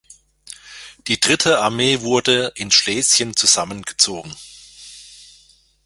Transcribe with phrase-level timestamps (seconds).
[1.05, 4.35] Die dritte Armee wurde in Schlesien zusammengezogen.